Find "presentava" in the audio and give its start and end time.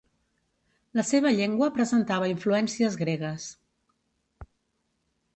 1.75-2.29